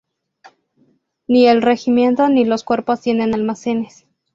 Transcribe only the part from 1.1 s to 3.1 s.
Ni el regimiento ni los cuerpos